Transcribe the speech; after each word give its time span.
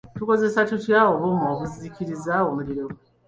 Tukozesa 0.17 0.59
tutya 0.69 0.99
obuuma 1.11 1.45
obuzikiriza 1.53 2.33
omuliro? 2.49 2.87